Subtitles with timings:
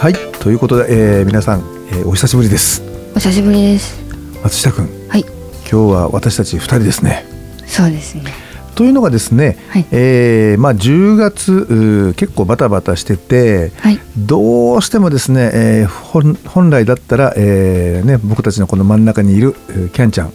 [0.00, 1.60] はい、ということで、えー皆さん、
[1.92, 2.82] えーお久しぶりです。
[3.14, 4.00] お久しぶりです。
[4.42, 5.32] 松下くん、はい、今
[5.64, 7.26] 日は私たち二人ですね。
[7.66, 8.32] そうですね。
[8.74, 20.32] というのがですね、はいえーまあ10月結構バタバタしてて、はい、どうしてもですね、えー本本来だったら、えーね、僕たちのこの真ん中にいるえーキャンちゃん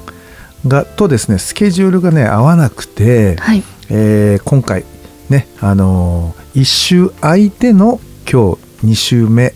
[0.67, 4.86] がとですねスケジュールがね合わなくて、はい、えー今回
[5.32, 8.00] ねあのー、1週空いての
[8.32, 9.56] 今日2週目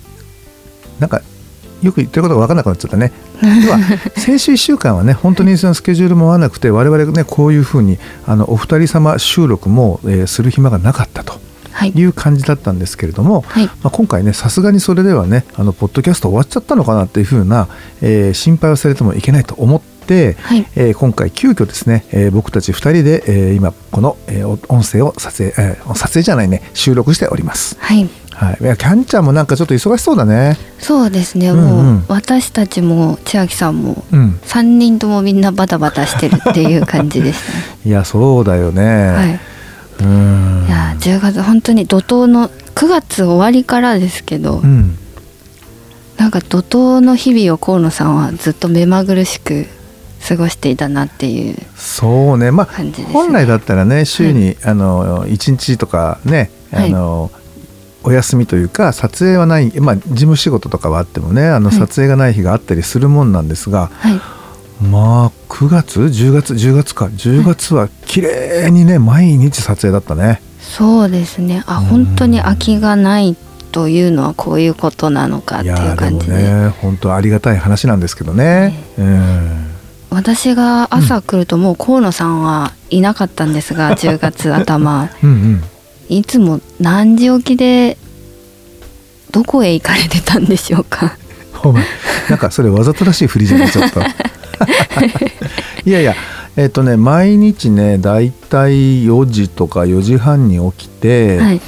[1.00, 1.22] なんか
[1.82, 3.12] よく言ってることが分からなくなっちゃったね。
[3.42, 3.80] では
[4.18, 11.40] 先週1週間はね本当にそのスケジュールも合わなくて我々ねこういうふうにあのお二人様収録も、えーする暇がなかったと
[11.72, 17.70] はい、いう感じだったんですけれども、はい、まあ、今回ねさすがにそれではねあのポッドキャスト終わっちゃったのかなっていうふうな、
[18.02, 27.78] えー心配をされてもいけないと思って、はい、えー今回急遽ですね、えー僕たち2人で、えー今この、え音声を撮影、えー撮影じゃないね収録しております。
[27.80, 28.10] はい。
[28.40, 30.58] はい、いやキャンちゃんもなんかちょっと忙しそうだね。
[30.80, 31.50] そうですね。
[31.50, 37.64] うんうんもう私たちも千秋さんもうん、三人ともみんなバタバタしてるっていう感じですね。
[37.86, 39.08] いやそうだよね。
[39.10, 39.40] はい。
[40.02, 44.98] うんいや10月本当に怒涛の9月終わりからですけど、うん、
[46.16, 49.68] なんか怒涛の日々を河野さんはずっと目まぐるしく
[50.26, 52.68] 過ごしていたなっていうそうねまあ。
[53.12, 57.32] 本来だったらね週に、あの1日とかねあの、
[58.04, 61.78] お休みというか撮影はない、まあ、事務仕事とかはあってもねあのはい。
[61.78, 64.20] 撮影がない日があったりするもんなんですが、はい、
[64.84, 67.06] まあ9月10月10月か。
[67.06, 70.42] 10月は綺麗にね毎日撮影だったね。
[70.62, 71.64] そうですね。
[71.68, 71.86] あうん。
[71.86, 73.36] 本当に空きがない
[73.72, 76.34] というのはこういうことなのかっていう感じで。
[76.34, 78.74] ね本当ありがたい話なんですけどね。
[78.98, 79.66] うん
[80.12, 85.10] 私が朝来るともう河野さんはいなかったんですが、10月頭。
[85.24, 85.64] うんうん
[86.10, 87.98] いつも何時起きで
[89.32, 91.18] どこへ行かれてたんでしょうか？
[91.64, 91.84] お前
[92.30, 94.02] なんかそれわざとらしい振りじゃないちょっと。
[95.86, 96.16] いやいや
[96.58, 101.62] えっ、とね毎日ねだいたい4時とか4時半に起きて、はい。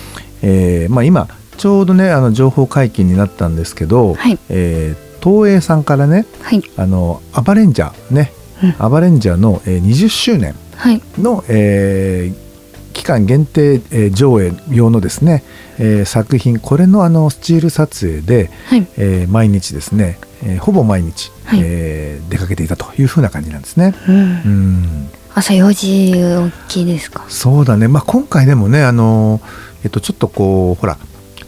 [0.44, 4.38] えーまあ、今ちょうどねあの情報解禁になったんですけど、はい。
[4.50, 6.64] えー東映さんからねはい。
[6.78, 8.76] あのアバレンジャーね、うん。
[8.80, 11.00] アバレンジャーの、えー20周年はい。
[11.20, 12.51] の、えー
[12.92, 15.44] 期間限定、えー上映用のですね、
[15.80, 18.88] えー作品これのあのスチール撮影で、はい。
[18.98, 21.60] えー毎日ですね、えーほぼ毎日、はい。
[21.64, 23.94] えー出かけていたというふうな感じなんですね。
[24.08, 24.16] うん。
[24.16, 25.10] うん。
[25.34, 27.26] 朝4時起きですか？
[27.30, 29.40] そうだね、まあ、今回でもね、あの
[29.84, 30.98] えっと、ちょっとこうほら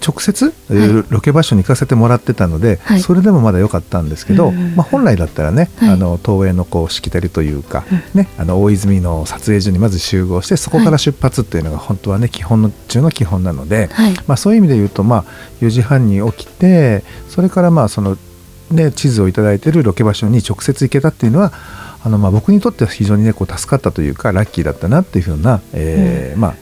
[0.05, 0.53] 直接、
[1.09, 2.99] ロケ場所に行かせてもらってたので、はい。
[2.99, 5.89] それでもまだ良かったんですけど、まあ、本来だったらね、はい。
[5.91, 8.19] あの東映のこうしきたりというか、うん。
[8.19, 14.13] ね、あの大泉の撮影所にまず集合してそこから出発っていうのが本当はね基本の中の基本なので、はい。
[14.27, 15.25] まあ、そういう意味で言うと、まあ、
[15.61, 18.17] 4時半に起きてそれからまあその、
[18.71, 21.53] ね、地図をいただいているロケ場所に直接行けたっていうのは
[22.03, 26.55] あのまあ僕にとっては非常に、ね、こう助かったというかラッキーだったなっていうふうな、えーまあ、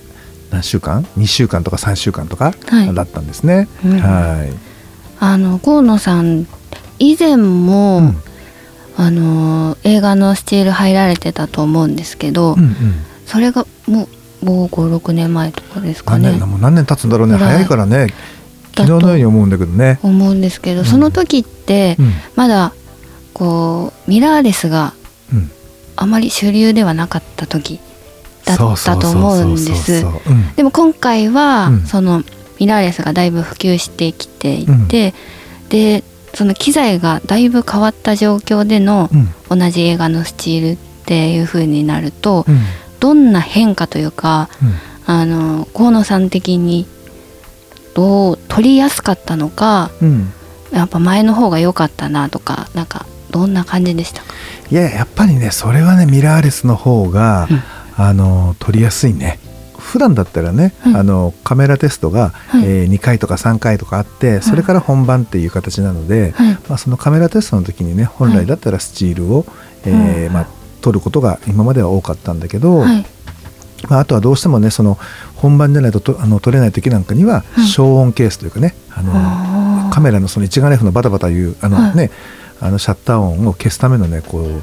[0.51, 2.93] 何週間？2週間とか3週間とかはい。
[2.93, 3.67] だったんですね。
[3.85, 3.99] うん。
[3.99, 4.53] はい。
[5.19, 6.45] あの河野さん
[6.99, 8.15] 以前も、うん。
[8.97, 12.75] あの映画のスチール入られてたと思うんですけど、うんうん。
[13.25, 14.07] それがも
[14.41, 16.29] うもう56年前とかですかね。
[16.31, 17.37] 何年もう何年経つんだろうね。
[17.37, 18.07] 早いからね。
[18.75, 19.99] 昨日のように思うんだけどね。
[20.03, 22.11] 思うんですけど、うんその時ってうん。
[22.35, 22.73] まだ
[23.33, 24.93] こうミラーレスが
[25.33, 25.51] うん。
[25.95, 27.79] あまり主流ではなかった時
[28.57, 30.05] だったと思うんです。
[30.55, 31.85] でも今回は、うん。
[31.85, 32.23] その
[32.59, 35.13] ミラーレスがだいぶ普及してきていて、
[35.69, 36.03] で
[36.33, 39.09] その機材がだいぶ変わった状況での
[39.49, 39.59] うん。
[39.59, 42.59] 同じ映画のスチールっていう風になると、うん。
[42.99, 44.73] どんな変化というかうん。
[45.13, 46.85] あの河野さん的に
[47.95, 50.33] どう撮りやすかったのかうん。
[50.71, 54.27] やっぱ前の方が良かったなとかなんかどんな感じでしたか？
[54.71, 57.63] いややっぱりねそれはねミラーレスの方が、うん
[58.07, 59.39] あの撮りやすいね。
[59.77, 60.95] 普段だったらね、はい。
[60.95, 62.63] あのカメラテストが、はい。
[62.65, 66.53] え2回とか3回とかあってそれから本番っていう形なので、はい。
[66.67, 69.45] まあ、そのカメラテストの時にね本来だったらスチールを、
[69.85, 70.47] えーうんまあ、
[70.81, 73.05] 撮ることが今までは多かったんだけど、はい。
[73.89, 74.99] まあ、あとはどうしてもねその
[75.35, 77.67] 本番でないととあの撮れない時なんかにははい。
[77.67, 81.95] 消音ケースというかね、あのカメラのその一眼レフのバタバタいうあの、はい。
[81.95, 82.11] ね
[82.61, 84.61] あのシャッター音を消すためのねこう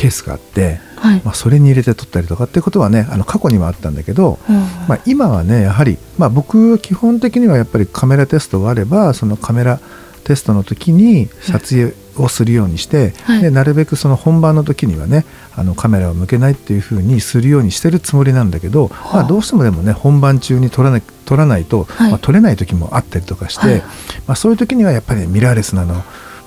[0.00, 1.20] ケースがあって、はい。
[1.22, 4.56] まあ、それに入れて撮ったりとかっていうことはねあの過去にはあったんだけど、うん
[4.88, 9.78] まあ、今はねやはり、まあ、僕基本的にはやっぱりカメラテストがあればそのカメラ
[10.24, 13.42] テストの時に撮影をするようにして、はい。
[13.42, 19.16] でなるべくその本番の時にはねあのカメラを向けないっていう風にするようにしてるつもりなんだけど、はあ。
[19.16, 22.10] まあ、どうしてもでもね本番中に撮らない撮らないと、はい。
[22.10, 23.80] まあ、撮れない時もあったりとかして、はい。
[24.26, 26.02] まあ、そういう時にはやっぱり、ね、ミラーレスなの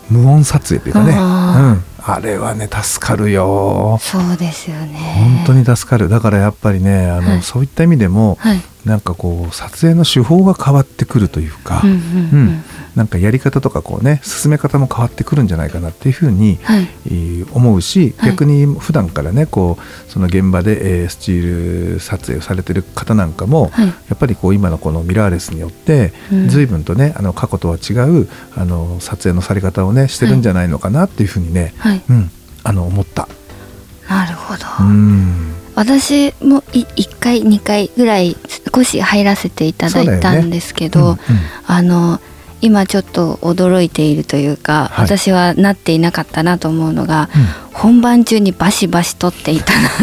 [0.10, 1.76] 無音撮影というかね、あ
[2.08, 3.98] うん、あれはね助かるよ。
[4.02, 4.98] そうですよね。
[5.46, 6.10] 本当に助かる。
[6.10, 7.42] だからやっぱりねあの、はい。
[7.42, 8.62] そういった意味でも、はい。
[8.86, 11.98] なんかこう撮影の手法が変わってくるというか、うんうん。
[11.98, 12.00] う
[12.52, 12.64] ん
[12.96, 16.88] なんかやり方とかこうね進め方も変わってくるんじゃないかなっていうふうに、はい。
[17.08, 18.32] えー思うしはい。
[18.32, 23.88] 逆に普段からねこうその現場で、えースチール撮影をされてる方なんかも、はい。
[23.88, 26.50] やっぱりこう今のこのミラーレスによってうん。
[26.50, 32.02] 随分とね、あの過去とは違うあの撮影のされ方をねしてるんじゃないのかなっていうふうにね、はい。
[32.10, 32.32] うん、
[32.64, 33.28] あの思った。
[34.10, 34.66] なるほど。
[34.82, 35.54] うん。
[35.76, 38.38] 私もい1回2回ぐらい
[38.74, 41.18] 少し入らせていただいたんですけど、うんうん。
[41.66, 42.22] あの
[42.64, 45.06] 今ちょっと驚いているというか、はい。
[45.06, 47.28] 私はなっていなかったなと思うのが、
[47.74, 49.96] 本番中にバシバシ撮っていたなと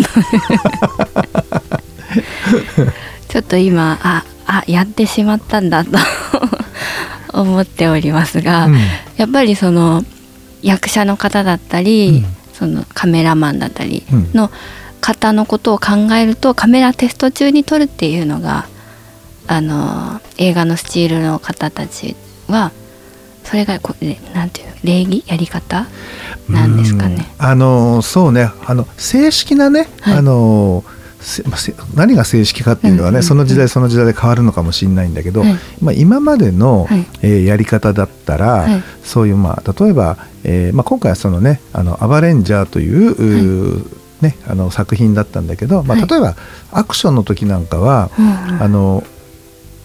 [3.30, 5.98] ちょっと今ああやってしまったんだと
[7.32, 8.78] 思っておりますが、うん。
[9.16, 10.04] やっぱりその
[10.60, 14.30] 役者の方だったり、そのカメラマンだったりうん。
[14.34, 14.50] の
[15.00, 18.66] 方のことを考えるとカメラテスト中に撮るっていうのが
[19.46, 22.16] あの映画のスチールの方たち
[22.50, 22.72] は
[23.44, 23.94] それがこ
[24.34, 25.86] なんていうの礼儀やり方？
[26.48, 27.26] なんですかね。
[27.38, 27.46] うん。
[27.46, 28.50] あのそうね。
[28.66, 30.18] あの正式なね、はい。
[30.18, 30.84] あの
[31.94, 35.56] 何が正式かっていうのはね、うんうんうんその時代その時代で変わるのかもしれないんだけど、はい。
[35.82, 37.06] まあ、今までの、はい。
[37.22, 38.82] えーやり方だったら、はい。
[39.04, 46.08] そういう、まあ、例えば、えーまあ、今回はそのね「あのアバレンジャー」といううーね、あの作品だったんだけど、まあ、はい。
[46.08, 46.36] 例えば
[46.72, 48.62] アクションの時なんかは、うんうん。
[48.62, 49.04] あの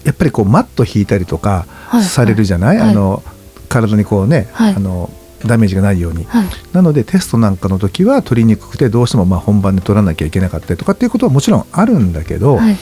[0.05, 2.03] やっぱりこうマット引いたりとかはい。
[2.03, 2.89] されるじゃない、はい。
[2.89, 3.21] あの
[3.67, 4.75] 体にこうね、はい。
[4.75, 5.09] あの
[5.45, 6.23] ダメージがないように。
[6.25, 6.47] はい。
[6.71, 12.77] なのでテストなんかの時は取りにくくてどうしてもまあ本番で取らなきゃいけなかったりとかっていうことはもちろんあるんだけど、はい。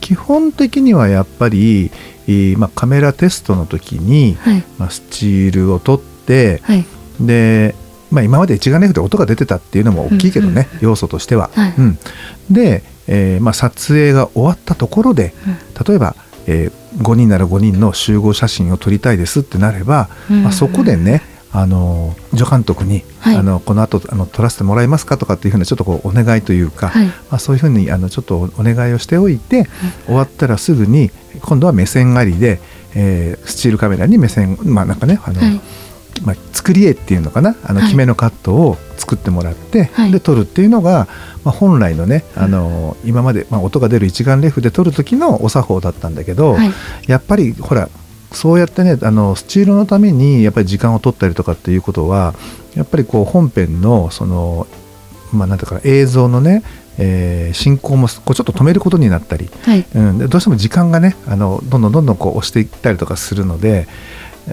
[0.00, 1.90] 基本的にはやっぱり、
[2.26, 4.64] えーまあ、カメラテストの時に、はい。
[4.78, 6.84] まあ、スチールを取ってはい。
[7.20, 7.74] で、
[8.10, 11.50] まあ、今まで一眼レフで音が出てたっていうのも大きいけどね、要素としては。
[11.54, 11.74] はい。
[11.76, 11.98] うん。
[12.50, 15.34] で、えーまあ、撮影が終わったところで
[15.86, 16.14] 例えば、
[16.48, 20.42] えー5人なら5人の集合写真を撮りたいですってなれば、うん。
[20.44, 21.22] まあ、そこでね
[21.52, 23.36] あの助監督に、はい。
[23.36, 27.06] あのこの後あの撮らせてもらえますかとかっていうふうなちょっとこうお願いというか、はい。
[27.06, 29.66] まあ、そういうふうにあのちょっとお願いをしておいて、
[30.06, 31.10] 終わったらすぐに
[31.42, 32.60] 今度は目線ありで、
[32.94, 35.60] えースチールカメラに目線まあなんかねあの、はい
[36.22, 37.56] まあ、作り絵っていうのかな？
[37.64, 37.88] あのはい。
[37.88, 40.12] 決めのカットを作ってもらって、はい。
[40.12, 41.08] で撮るっていうのが、
[41.44, 46.70] まあ、本来のねあの、今まで、まあ、音が出る一眼レフで撮る時のお作法だったんだけど、はい。
[47.06, 47.88] やっぱりほら
[48.32, 52.34] そうやってねあのスチールのためにやっぱり時間を取ったりとかっていうことは
[52.74, 54.66] やっぱりこう本編のその
[55.32, 56.62] まあなんていうかな映像のね、
[56.98, 59.86] えー進行もこうちょっと止めることになったり、はい。
[59.94, 63.88] うん、でどうしても時間がねあのどんどんどんどんこう押していったりとかするので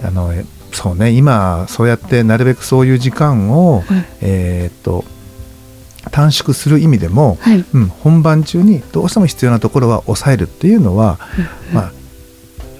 [0.02, 0.46] あのえ
[0.76, 1.10] そうね。
[1.10, 4.04] 今そうやってなるべくそういう時間を、うん。
[4.20, 5.04] えーっと
[6.12, 7.64] 短縮する意味でも、はい。
[7.74, 11.18] うん、本番中にどうしても必要なところは抑えるっていうのは、
[11.72, 11.92] まあ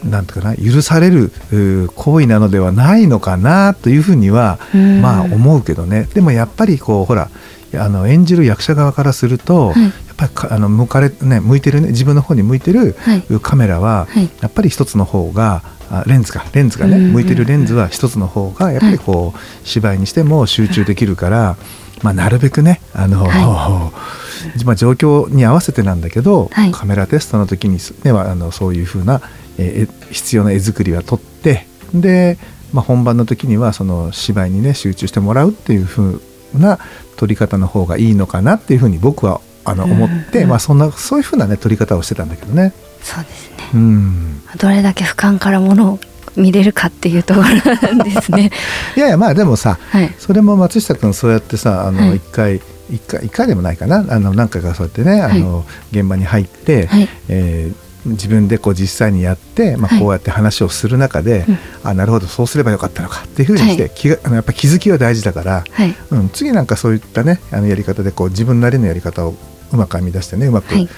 [0.06, 5.02] なんていうかな許されるう行為なのではないのかなというふうには、うん。
[5.02, 6.08] まあ思うけどね。
[6.14, 7.30] でもやっぱりこうほら
[7.74, 9.82] あの演じる役者側からすると、はい。
[9.82, 13.24] やっぱりかあの向かれ、ね、向いてるね自分の方に向いてるはい。
[13.42, 14.30] カメラは、はい。
[14.40, 15.64] やっぱり一つの方が
[16.00, 16.44] あレンズか。
[16.52, 17.12] レンズがね、うんうんうん。
[17.14, 21.56] 向いてるレンズは一つの方がやっぱりこう、芝居にしても集中できるから、
[22.02, 23.90] まあ、なるべくねあの、は
[24.64, 26.72] まあ、状況に合わせてなんだけど、はい。
[26.72, 29.20] カメラテストの時に、ね、はあのそういうふうな、
[29.58, 32.38] えーえ必要な絵作りは撮ってで、
[32.72, 36.22] まあ、本番の時にはその芝居にね集中してもらうっていうふう
[36.54, 36.78] な
[37.16, 42.72] 撮り方の方がいいのかなっていうふうに僕はあの思って、まあ、そんなそういうふうなね撮り方をしてたんだけどね。
[43.06, 43.56] そうですね。
[43.74, 44.42] うん。
[44.58, 45.98] どれだけ俯瞰からものを
[46.34, 48.50] 見れるかっていうところなんですね。
[48.96, 50.12] いやいやまあでもさはい。
[50.18, 52.16] それも松下君そうやってさあのはい。
[52.16, 52.60] 一回
[52.90, 54.04] 一回一回でもないかな。
[54.08, 57.08] あの何回かそうやってね、あの現場に入って、はい。
[57.28, 60.00] えー自分でこう実際にやって、まあ、はい。
[60.00, 61.58] こうやって話をする中で、うん。
[61.82, 63.92] あなるほどそうすればよかったのかっていうふうにして、はい。
[63.96, 65.92] 気があのやっぱ気づきは大事だから、はい。
[66.12, 69.34] うん、次なんかそういったねあのやり方でこう自分なりのやり方を
[69.72, 70.88] うまく編み出してねうまく、はい。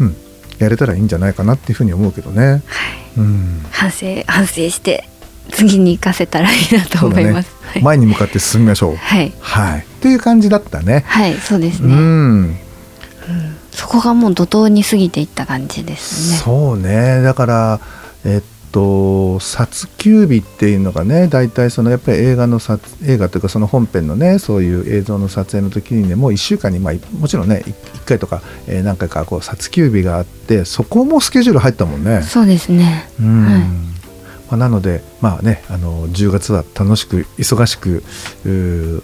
[0.00, 0.16] うん、
[0.58, 2.46] やれたらいいんじゃないかなっていうふうに思うけどね。
[2.46, 2.62] はい。
[3.18, 3.64] うん。
[3.70, 5.08] 反省反省して
[5.50, 7.52] 次に生かせたらいいなと思います、ね。
[7.62, 8.96] はい、前に向かって進みましょう。
[8.96, 9.32] はい。
[9.40, 11.04] はい、っていう感じだったね。
[11.06, 12.58] はいそうですうね、ん、
[13.70, 16.38] そこがもう怒涛に過ぎていった感じですね。
[16.38, 17.22] そうね。
[17.22, 17.80] だから
[18.24, 32.22] えっと撮休日っていうのがね大体そのやっぱり映画の撮映画というかその本編のねそういう映像の撮影の時にねもう1週間にまあいもちろんね1回とか、えー何回かこう撮休日があってそこもスケジュール入ったもんね。
[32.22, 33.10] そうですね。
[33.20, 33.44] うん。
[33.44, 33.60] はい。
[33.62, 38.02] まあ、なので、まあね、あの10月は楽しく忙しく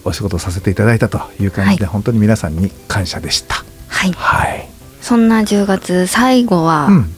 [0.05, 1.93] お仕事をさせていただいたという感じで、はい。
[1.93, 3.57] 本当に皆さんに感謝でした。
[3.89, 4.13] はい。
[4.13, 4.69] はい、
[5.03, 7.15] そんな10月最後はうん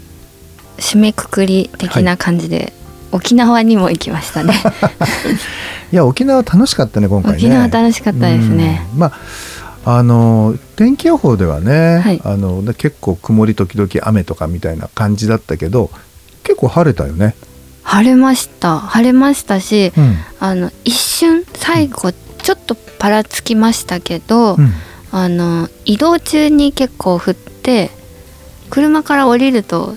[0.79, 2.73] 締めくくり的な感じで、
[3.13, 4.55] 沖縄にも行きましたね。
[5.93, 7.39] いや沖縄楽しかったね今回ね。
[7.39, 8.87] 沖縄楽しかったですね。
[8.93, 8.99] うん。
[8.99, 12.21] まああの天気予報ではね、はい。
[12.25, 15.91] あので結構曇り時々雨とかみたいな感じだったけど
[16.43, 17.37] 結構晴れたよね。
[17.83, 18.81] 晴れました。
[18.81, 20.17] 晴れましたし、うん。
[20.41, 24.73] あの一瞬最後ちょっとパラつきましたけど、うん。
[25.13, 27.91] あの移動中に結構降って
[28.69, 29.95] 車から降りると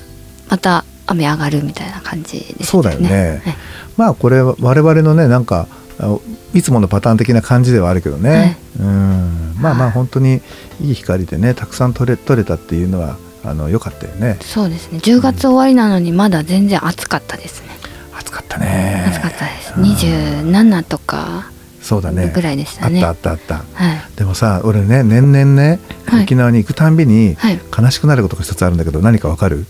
[0.49, 2.65] また雨上がるみたいな感じですね。
[2.65, 3.41] そうだよね。
[3.43, 3.55] はい。
[3.97, 5.67] まあこれ我々のねなんか
[5.99, 6.17] あ
[6.53, 8.57] いつものパターン的な感じではあるけどね、はい。
[8.79, 9.55] うん。
[9.59, 10.41] まあまあ本当に
[10.81, 14.37] いい光でねたくさん撮れ撮れたっていうのはあの良かったよね。
[14.41, 14.99] そうですね。
[14.99, 17.69] 10月終わりなのにまだ全然暑かったですね。
[18.17, 19.05] 暑かったね。
[19.07, 19.73] 暑かったです。
[19.77, 19.83] うん。
[19.83, 21.51] 27とか
[21.81, 22.31] そうだね。
[22.33, 23.03] ぐらいでしたね。
[23.03, 23.83] あったあったあった。
[23.83, 24.01] はい。
[24.15, 26.23] でもさ俺ね年々ねはい。
[26.23, 27.59] 沖縄に行くたんびにはい。
[27.77, 29.65] 悲しくなることが一つあるんだけど何かわかる？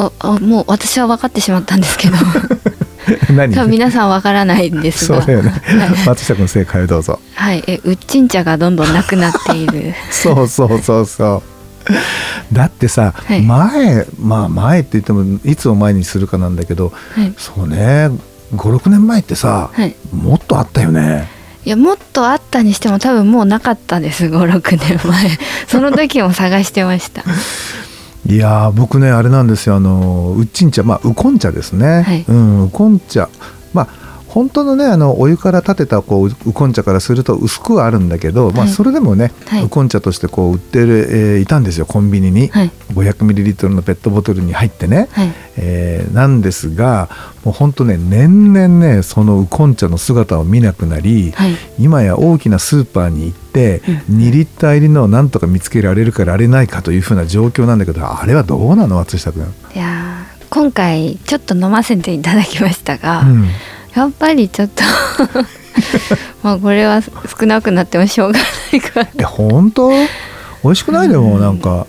[0.00, 2.16] ああもう私は分かってしまったんですけど。
[3.34, 3.54] 何？
[3.54, 5.18] 多分皆さん分からないんですが。
[5.18, 5.50] そうだよね。
[5.50, 6.06] はい。
[6.06, 7.18] 松下君正解をどうぞ。
[7.34, 7.64] はい。
[7.66, 9.94] えうっちん茶がどんどんなくなっている。
[10.10, 11.42] そうそうそうそ
[11.88, 12.54] う。
[12.54, 13.42] だってさ、はい。
[13.42, 17.34] 前まあ前って言ってもいつを前にするかなんだけどはい。
[17.36, 18.10] そうね。
[18.54, 19.94] 56年前ってさ、はい。
[20.12, 21.28] もっとあったよね。
[21.64, 24.26] いやもっとあったにしても多分もうなかったです。
[24.26, 25.38] 56年前。
[25.66, 27.22] その時も探してました
[28.26, 29.76] いやー僕ねあれなんですよ。
[29.76, 32.24] あのうっちん茶まあウコン茶ですね、はい。
[32.28, 33.28] うんウコン茶。
[33.72, 33.88] まあ
[34.30, 38.68] 本当のねあのお湯から立てたこうウウコン茶からすると薄くはあるんだけど、まあはい。
[38.68, 39.64] それでもね、はい。
[39.64, 42.70] ウコン茶としてこう売ってる、えーいたんですよコンビニに、はい。
[42.92, 45.32] 500ml のペットボトルに入ってね、はい。
[45.56, 47.08] えーなんですが
[47.44, 51.56] もう本当ね年々ねそのウコン茶の姿を見なくなり、はい。
[51.80, 59.42] 今や大きなスーパーに行って、2リッター入りのをなんとか見つけられるかられないかというふうな状況なんだけどあれはどうなの松下君、
[59.74, 63.48] いやー今回ちょっと飲ませていただきましたが、うん、
[63.94, 64.82] やっぱりちょっと。
[66.42, 69.90] まあこれは少なくなってもしょうがないかえ本当？
[69.90, 71.86] 美味しくないでもなんか、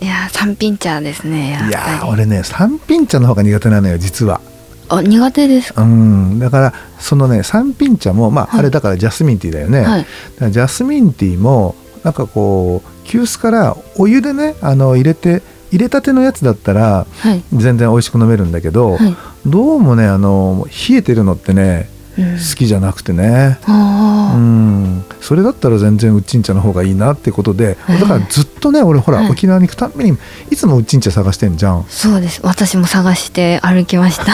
[0.00, 1.58] いやー三品茶ですね。
[1.68, 4.40] いやー俺ね三品茶の方が苦手なのよ実は。
[4.88, 8.60] あ苦手ですか、うん、だからそのね三品茶もまあ、はい。
[8.60, 10.00] あれだからジャスミンティーだよね、はい。
[10.00, 10.08] だか
[10.40, 15.42] らジャスミンティーもなんかこう急須からお湯でねあの入れて
[15.74, 19.16] 入れたてのやつだったらはい、全然美味しく飲めるんだけど、はい。
[19.44, 28.00] どうもねあの冷えてるのってねうん好きじゃなくてね、うあん、それだったら全然うっちん茶の方がいいなってことではい。
[28.00, 29.30] だからずっとね俺ほら、はい。
[29.30, 30.16] 沖縄に行くたんびに
[30.50, 31.82] いつもうっちん茶探してんじゃん。
[31.82, 32.40] ーそうです。
[32.42, 34.26] 私も探して歩きました。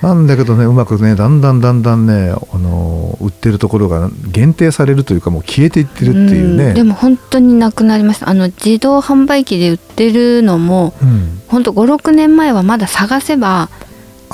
[0.06, 6.72] なんだけどねうまくねだんだんだんだんねあの売ってるところが限定されるというかもう消えていってるっていうね。
[6.72, 6.74] ん。
[6.74, 8.28] でも本当になくなりました。
[8.28, 11.40] あの自動販売機で売ってるのもうん。
[11.48, 13.68] 本当56年前はまだ探せば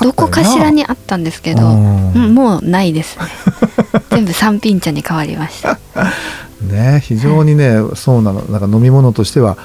[0.01, 2.13] どこかしらにあったんですけど、うん。
[2.13, 3.17] うんもうないです。
[3.17, 3.25] ね
[4.11, 5.79] 全部三品茶に変わりました。
[6.61, 8.41] ね非常にね、そうなの。
[8.41, 9.57] なんか飲み物としては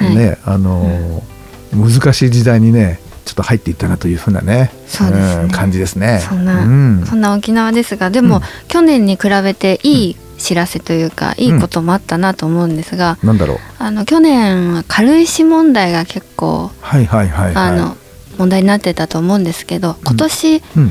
[0.00, 1.22] ね、あの
[1.72, 5.44] 難しい時代にねちょっと入っていったなというふうなねそうですね。
[5.44, 6.24] ん感じですね。
[6.26, 7.04] そんな、うん。
[7.06, 8.42] そんな沖縄ですがでも、うん。
[8.68, 13.58] 去年に比べていい知らせというか、いいこともあったなと思うんですが、なんだろう。
[13.78, 17.54] あの去年は軽石問題が結構、はいはいはいはい。
[17.54, 17.96] あの
[18.38, 20.90] 問題になってたと思うんですけど今年、うん。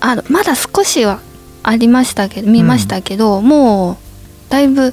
[0.00, 1.20] あまだ少しは
[1.62, 3.96] ありましたけど見ましたけど、もう
[4.50, 4.92] だいぶ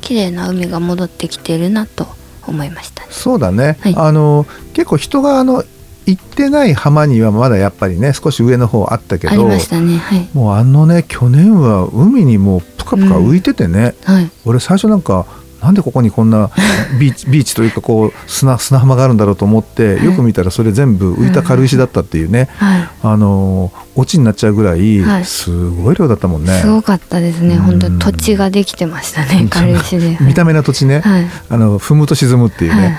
[0.00, 2.06] 綺麗な海が戻ってきてるなと
[2.46, 3.08] 思いましたね。
[3.12, 3.94] そうだね、はい。
[3.96, 5.62] あの結構人があの
[6.06, 9.98] 行ってない浜にはまだやっぱりね少し上の方あったけどありましたね。
[9.98, 10.28] はい。
[10.34, 14.30] もうあのね去年は海にもうプかぷか浮いててね、はい。
[14.44, 15.26] 俺最初なんか
[15.62, 16.50] なんでここにこんな
[16.98, 20.04] ビーチ ビーチというかこう砂砂浜があるんだろうと思ってはい。
[20.04, 22.88] よく見たらそれ全部浮いた軽石だったっていうね、はい。
[23.02, 25.24] あのーオチになっちゃうぐらいはい。
[25.24, 27.56] すごい量だったもんね、すごかったですね。
[27.56, 27.62] うん。
[27.62, 30.16] 本当に土地ができてましたね軽石で。
[30.22, 31.26] 見た目の土地ね、はい。
[31.50, 32.94] あの踏むと沈むっていうはいね、はい。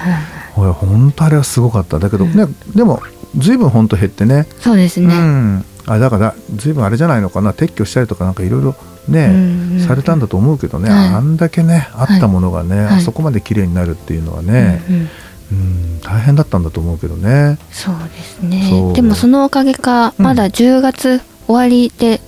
[0.53, 1.99] ほら本当あれはすごかった。
[1.99, 2.35] だけど、うん。
[2.35, 3.01] ねでも
[3.37, 4.45] 随分本当減ってね。
[4.59, 7.51] そうですうねん、あだから随分あれじゃないのかな。
[7.51, 8.75] 撤去したりとかなんかいろいろ
[9.09, 9.33] ね、うん
[9.73, 11.07] うんされたんだと思うけどね、はい。
[11.07, 12.95] あんだけねあったものがね、はい。
[12.95, 15.09] あそこまで綺麗になるっていうのはね、うんうん。
[15.51, 17.57] うん大変だったんだと思うけどね。
[17.71, 18.93] そうですね。
[18.93, 20.25] でもそのおかげかうん。
[20.25, 22.21] まだ10月終わりで、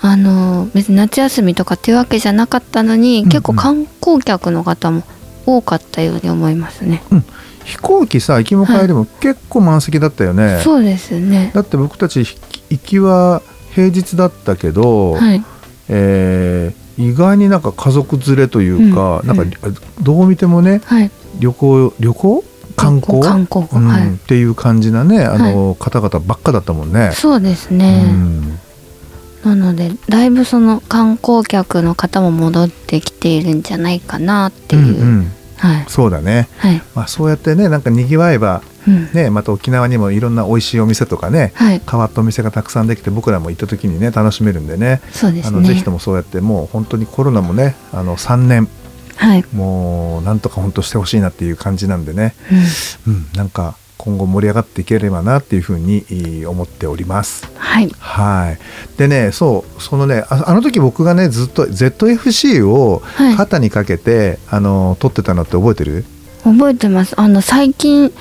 [0.00, 3.28] あの別に夏休みとかっていうわけじゃなかったのに、うんうん。
[3.28, 5.02] 結構観光客の方も
[5.44, 7.02] 多かったように思いますね、
[7.64, 10.60] 飛行機さ行きも帰りも結構満席だったよね。
[10.62, 11.50] そうですね。
[11.54, 12.38] だって僕たちひ
[12.70, 13.42] 行きは
[13.74, 15.44] 平日だったけど、はい
[15.88, 19.58] えー意外になんか家族連れというか、うんなんか
[20.02, 21.10] どう見てもねはい。
[21.40, 22.44] 旅行旅行？
[22.76, 23.22] 観光？
[23.22, 23.66] 観光。
[23.72, 23.88] うん。
[23.88, 24.08] はい。
[24.08, 27.12] っていう感じなねあの、方々ばっかだったもんね。
[27.14, 28.58] そうですうね、ん。
[29.42, 35.32] なのでだいぶその観光客の方も戻ってきているんじゃないかなっていう、うんうん。
[35.56, 35.84] はい。
[35.88, 39.12] そうだね、はい、まあ、そうやってねなんかにぎわえば、うん。
[39.12, 41.82] ね、また沖縄にもいろんな美味しいお店とかねはい。
[41.88, 45.00] 変わったお店がたくさんできて僕らも行った時にね楽しめるんでね。
[45.12, 45.56] そうですね。
[45.56, 48.68] あのぜひともそうやってもう本当にコロナもねあの3年
[49.16, 52.34] はい、もうなんとか本当してほしいなっていう感じなんでね、
[53.06, 53.12] うん。
[53.12, 57.48] うん、なんか今後盛り上がっていければなっていうふうにえー思っております。
[57.56, 57.88] はい。
[58.00, 58.58] はい、
[58.98, 63.36] でねそうそのねああの時僕がねずっと ZFC をはい。
[63.36, 66.04] 肩にかけて、あの撮ってたのって覚えてる？
[66.42, 67.14] 覚えてます。
[67.20, 68.12] あの最近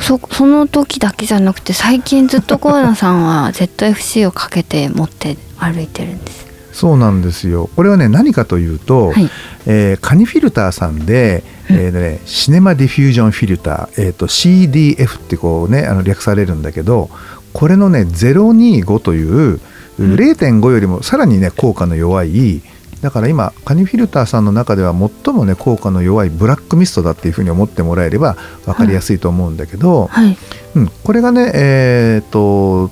[0.00, 6.46] そその時だけじゃなくて最近ずっと河野さんは ZFC をかけて持って歩いてるんです。
[6.72, 7.70] そうなんですよ。
[7.74, 9.30] これはね何かというと、はい。
[9.66, 17.10] えーカニフィルターさんで、えーね、シネマディフュージョンフィルター、えー、と CDF ってこうねあの略されるんだけど
[17.52, 19.60] これのね025という
[19.98, 22.60] 0.5よりもさらにね効果の弱い
[23.02, 30.36] だから今カニフィルターさんの中では最もね効果の弱いブラックミストだっていうふうに思ってもらえれば分かりやすいと思うんだけど、はい。
[30.74, 32.90] うん、これがねえっ、と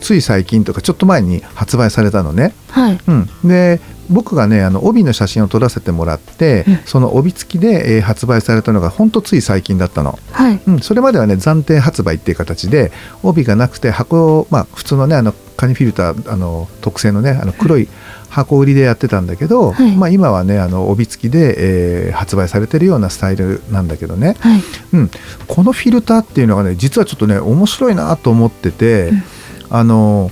[0.00, 2.54] つい最近とかちょっと前に発売されたのね。
[2.70, 3.00] はい。
[3.06, 6.78] うん、で僕がねあの帯の写真を撮らせてもらって、うん。
[6.84, 10.60] その帯付きで、えー発売されたのがほんとつい最近だったの、はい。
[10.66, 12.92] うん、それまではね暫定発売っていう形で
[13.22, 17.88] 帯がなくて箱を、まあ、普通のねあのカニフィルターあの特製のねあの黒い
[18.28, 19.96] 箱売りでやってたんだけど、はい。
[19.96, 24.62] まあ、今はねあの帯付きで、えー発売されてるようなスタイルなんだけどね、はい。
[24.92, 25.10] うん、
[25.46, 29.22] このフィルターっていうのがね実はちょっとね面白いなと思ってて、うん。
[29.70, 30.30] あの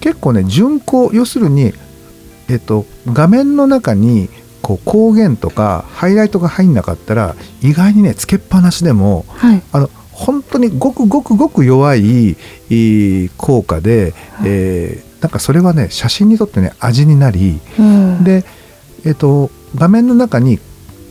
[0.00, 1.72] 結構ね順光要するに、
[2.48, 4.28] えっと、画面の中に
[4.62, 9.62] こう光源とかハイライトが入んなかったら意外にねつけっぱなしでもはい。
[9.72, 12.36] あの本当にごくごくごく弱いい
[12.70, 18.22] い効果で、えーなんかそれはね写真にとってね味になり、うん。
[18.22, 18.44] で、
[19.04, 20.58] えっと画面の中に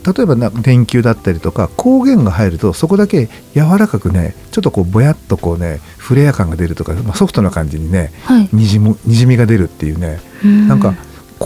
[0.05, 8.49] 例えばな電球だったりとか光源が入るとそこだけ柔らかくねちょっとこうぼやっとこうねフレア感が出るとか、まあ、ソフトな感じにねはい。
[8.53, 10.67] にじむにじみが出るっていうね、うん。
[10.67, 10.93] なんか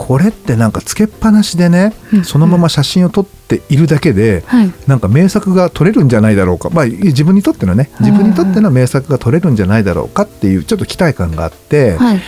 [0.01, 2.23] これってなんかつけっぱなしでね、うん。
[2.23, 4.71] そのまま写真を撮っているだけで、はい。
[4.88, 12.21] なんか名作が撮れるんじゃないだろうか、まあ、自分にとってのね自分にとっての名作が撮れるんじゃないだろうかっていうちょっと期待感があって、はい。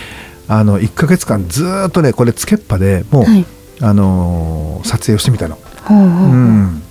[0.48, 3.46] あの1ヶ月間ずーっとねこれつけっぱでもう、はい。
[3.80, 5.56] あのー撮影をしてみたの。
[5.84, 6.28] ほうほうほう。
[6.28, 6.82] うん、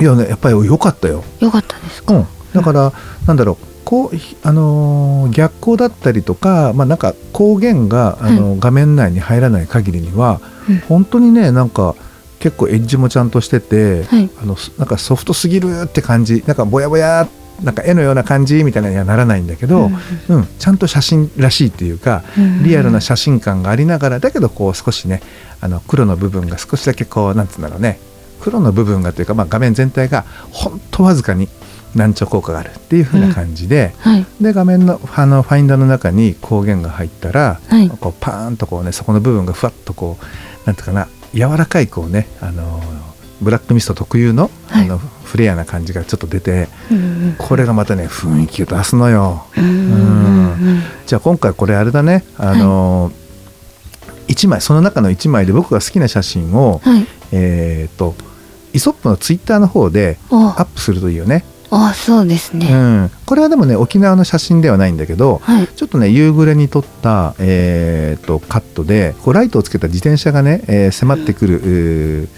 [0.00, 1.22] いやねやっぱり良かったよ。
[1.38, 2.14] よかったですか？
[2.14, 2.92] うん、だから、
[3.26, 10.78] なんだろうこうひあのー逆光だったりとか、まあ、なんか光源が、あの画面内に入らない限りには、うん。
[10.80, 11.94] 本当にねなんか
[12.38, 14.30] 結構エッジもちゃんとしてて、はい。
[14.42, 17.28] あのすなんかソフトすぎるって感じなんかぼやぼや
[17.62, 19.90] なんか絵のような感じみたいなにはならないんだけど、
[20.28, 22.62] うんちゃんと写真らしいっていうか、うん。
[22.64, 25.22] リアルな写真感がありながらだけどこう少しね
[25.60, 27.98] あの黒の部分が少しだけこうなんつうんだろうね。
[28.40, 31.48] 黒の部分がというか、まあ、画面全体がほんとわずかに
[31.94, 34.26] 難聴効果があるっていう風な感じで、はい。
[34.40, 37.88] で画面のあのファインダーの中に光源が入ったら、はい。
[37.88, 42.80] こうパーンとこうねそこの部分がふわっとこうなんていうかな柔らかいこうねあの
[43.40, 44.84] ブラックミスト特有の,、はい。
[44.84, 49.46] あのフレアな感じがちょっと出てうんこれがまたね雰囲気を出すのよ。
[51.06, 52.24] じゃあ今回これあれだね。
[52.36, 53.10] あの、
[54.28, 57.06] 一枚その中の1枚で僕が好きな写真を、はい。
[57.32, 58.14] えっ、と
[58.72, 60.48] イソップのツイッターの方でお。
[60.50, 61.44] アップするといいよね。
[61.70, 62.66] あそうですうね、
[63.04, 65.66] ん、これはでもね沖縄の写真ではないんだけどはい。
[65.68, 72.28] ちょっとね夕暮れに撮った、えー、とカットでこうライトをつけた自転車がね、えー迫ってくる、えー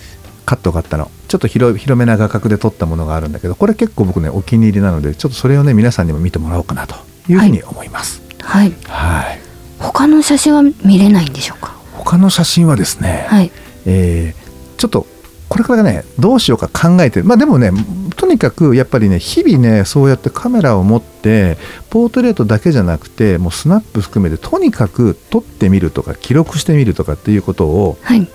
[0.44, 1.08] カットがあったの。
[1.28, 6.96] ちょっと広広めな画角で撮ったものがあるんだけどこれ結構僕ねお気に入りなのでちょっとそれをね皆さんにも見てもらおうかなと
[7.28, 8.20] いうふうに思います。
[8.40, 8.72] はい。
[8.88, 9.40] はい。
[9.78, 11.76] 他の写真は見れないんでしょうか？
[11.94, 13.50] 他の写真はですね、はい。
[13.86, 14.42] えー
[14.78, 15.06] ちょっと
[15.52, 17.26] これからねどうしようか考えてる。
[17.26, 17.72] まあでもね
[18.16, 21.58] とにかくやっぱりね日々ねそうやってカメラを持って
[21.90, 28.26] ポートレートだけじゃなくてもうスナップ含めてとにかく撮ってみるとか記録してみるとかっていうことをはい。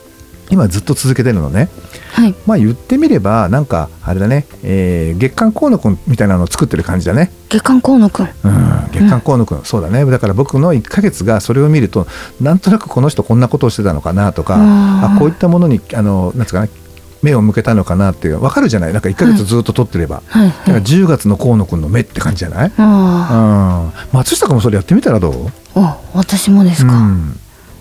[0.49, 1.69] 今ずっと続けてるのね。
[2.13, 2.36] はい。
[2.45, 7.32] まあ言ってみればなんかあれだね、えー月刊河野くんみたいなのを作ってる感じだね。
[7.49, 8.25] 月刊河野くん。
[8.25, 8.32] うん、
[8.91, 10.06] 月刊河野くん、そうだね。
[10.06, 12.06] だから僕の1ヶ月がそれを見ると
[12.39, 16.67] なんとなくこの人こんなことをしてたのかなとかあこういったものにあのなんつうかな
[17.21, 18.93] 目を向けたのかなっていう分かるじゃない？
[18.93, 25.51] なんか1ヶ月ずっと撮ってれば、はいだからはい10月の河野くんの目って感じじゃない、うん、あ松下君もそれやってみたらどう？
[25.75, 27.39] あお私もですか、うん。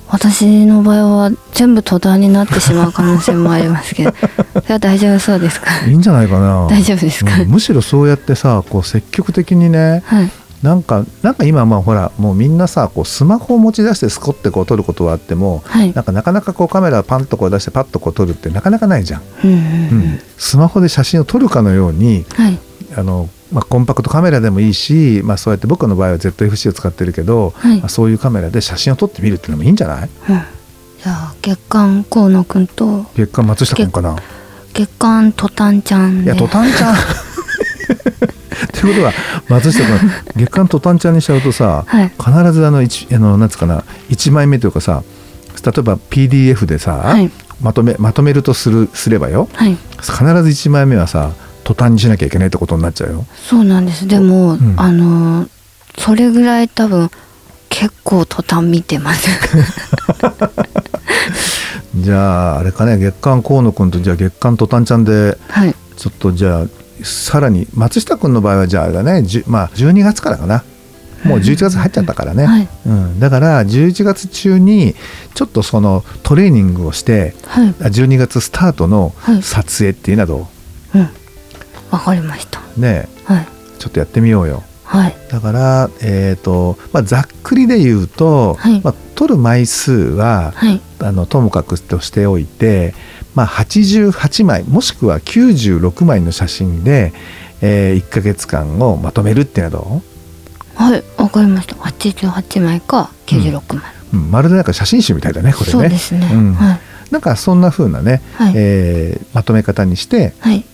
[0.09, 4.13] 私の場合は全部途端になってしまう可能性もありますけど。
[4.63, 5.67] それは大丈夫そうですか？
[5.87, 6.67] いいんじゃないかな。
[6.71, 7.49] 大丈夫ですか、うん。
[7.49, 10.31] むしろそうやってさこう積極的にねはい
[10.67, 15.93] なんかなんか今まあほらもうみんなさこうスマホを持ち出してスコってこう撮ることはあってもはい。
[15.95, 22.59] なんかなかなかこうカメラパンとこう出してパッとこう撮るってなかなかないじゃん、うんうんスマホで写真を撮るかのようにはい。
[22.97, 30.09] あの、まあ、コンパクトカメラでもいいし、まあ、そうやって僕の場合は ZFC を使ってるけど、はいまあそういうカメラで写真を撮ってみるっていうのもいいんじゃない？
[30.09, 30.09] うん。
[30.27, 34.17] じゃあ月刊河野くんと月刊松下君かな？
[34.75, 36.25] 月刊トタンちゃんで。
[36.25, 36.97] いやトタンちゃん
[37.95, 39.13] ってことは
[39.49, 42.13] 松下君月刊トタンちゃんにしちゃうとさ、はい。
[42.19, 45.03] 必ずあの一あのなんつうかな1枚目というかさ
[45.65, 47.31] 例えば PDF でさ、はい。
[47.63, 49.77] まとめまとめるとするすればよはい。
[50.01, 51.31] 必ず1枚目はさ
[51.65, 53.27] 途端にしなきゃいけないってことになっちゃうよ。
[53.49, 54.07] そうなんです。
[54.07, 54.75] でも、うん。
[54.77, 55.49] あのー
[55.99, 57.11] それぐらい多分
[57.71, 59.29] 結構途端見てます。
[61.97, 65.75] じゃああれかね月刊河野君とじゃあ月刊トタンちゃんではい。
[65.97, 66.65] ちょっとじゃあ
[67.03, 70.65] さらに松下君の場合はじゃああれだねまあ12月からかな。
[71.25, 72.69] もう11月入っちゃったからね、はい。
[72.87, 74.95] うん、だから11月中に
[75.35, 77.69] ちょっとそのトレーニングをしてはい。
[77.69, 79.43] あ12月スタートのはい。
[79.43, 80.49] 撮影っていうのはど
[80.95, 80.99] う？
[80.99, 81.11] ん。
[81.91, 82.61] わかりました。
[82.77, 83.47] うねはい。
[83.79, 84.63] ちょっとやってみようよ。
[84.85, 85.17] はい。
[85.31, 88.81] だから、えーとまあ、ざっくりで言うと、はい。
[88.83, 90.81] まあ、撮る枚数ははい。
[91.01, 92.95] あのともかくとしておいて、
[93.37, 97.13] まあ、88枚もしくは96枚の写真で、
[97.61, 100.03] え1ヶ月間をまとめるっていうのはど
[100.75, 101.77] はいわかりました。
[101.77, 105.73] 88枚か96枚、う、うん、まるでなんか写真集みたいだねこれね。
[105.73, 106.55] そうですね、うん。
[106.55, 106.81] はい。
[107.11, 108.53] なんかそんな風なね、はい。
[108.57, 110.65] えーまとめ方にしてはい。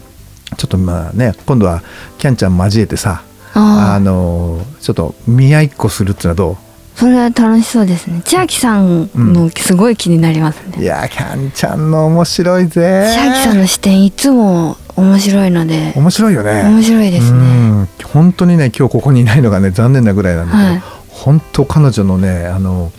[0.57, 1.83] ちょっとまあね今度は
[2.19, 3.23] キャンちゃん交えてさ
[3.55, 6.59] あのーちょっと見合いっこするっていうのはど
[6.97, 8.23] それは楽しそうですね。
[8.25, 13.11] 千秋さんのすごい気になりますね、ういやーキャンちゃんの面白いぜ。
[13.15, 15.93] 千秋さんの視点いつも面白いので。
[15.97, 16.63] 面白いよね。
[16.65, 17.39] 面白いですね。
[17.39, 17.89] うん。
[18.05, 20.83] 本当にね今日ここにいないのがね残念なぐらいなんだけど、はい。
[21.09, 22.93] 本当彼女のねあの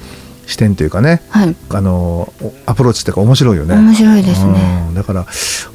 [0.47, 1.55] 視点というかねはい。
[1.69, 3.75] あのおアプローチっていうか面白いよね。
[3.75, 4.85] 面白いですね。
[4.89, 4.95] うん。
[4.95, 5.25] だから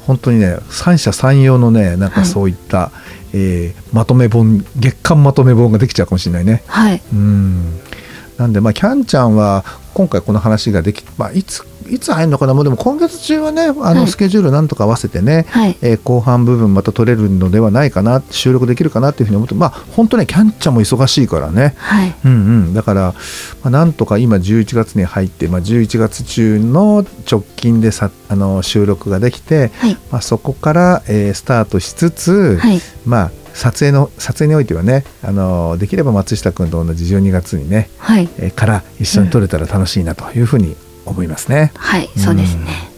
[0.01, 2.29] 本当にね三者三様のねなんかはい。
[2.29, 2.91] そういった、
[3.33, 6.63] えーまとめ本月間まとめ本ができちゃうかもしれないね。
[6.67, 7.01] はい。
[7.13, 7.79] うん
[8.39, 13.95] なんでまあキャンちゃんは今回この話ができ、まあ、いついつ入るのかなもうでも今月中はねあはい。
[13.95, 15.77] のスケジュールなんとか合わせてね、はい。
[15.81, 21.73] えー後半部分また取れるのではないかな収録できるかなっていうふうに思ってまあ本当ねキャンちゃんも忙しいからね。
[21.77, 22.15] はい。
[22.25, 22.35] うんう
[22.69, 29.97] ん、だから、まあ、なんとか今11月に入って、まあ、11月中の直近でさあの収録ができて、はい。
[30.11, 32.81] まあ、そこから、えースタートしつつ、はい。
[33.05, 38.29] まあ、撮影の撮影においてはねあのできれば松下君と同じ12月にね、はい。
[38.37, 40.75] えーから一緒に撮れたら楽しいなというふうに
[41.05, 41.71] 思いますね。
[41.75, 42.89] はいそうですね。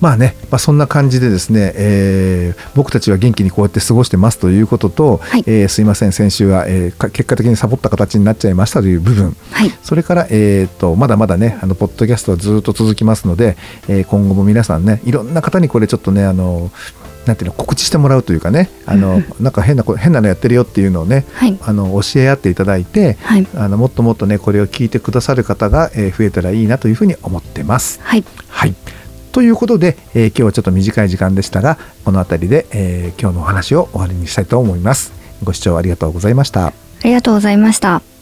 [0.00, 5.44] まあね、まあ、そんな感じでですね、えー僕たちは元気にこうやって過ごしてますということと、はい。
[5.46, 9.36] えーすいません先週は、えーか結果的にサボった形になっちゃいましたという部分。
[9.50, 9.72] はい。
[9.82, 13.56] それから、えー、とまだまだねあのポッドキャストはずっと続きますので、
[13.88, 16.70] えー今後も皆さんねいろんな方にこれちょっとねあの
[17.28, 28.00] なんていうの告知してもらうというかねあのなんか変なこ変なのやってるよっていうのをねはいあの教え合っていただいて、はいあのもっともっとねこれを聞いてくださる方が、えー増えたらいいなというふうに思ってます。
[28.02, 28.74] はいはい
[29.30, 35.12] ということで、えー今日はちょっと短い時間でしたがこの辺りで、えー今日のお話を終わりにしたいと思います。
[35.44, 36.68] ご視聴ありがとうございました。
[36.68, 36.72] あ
[37.04, 38.17] りがとうございました